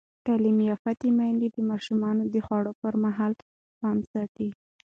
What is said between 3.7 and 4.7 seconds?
پام ساتي.